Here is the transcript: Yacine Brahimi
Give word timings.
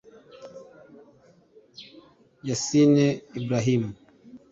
Yacine 2.47 3.03
Brahimi 3.45 3.91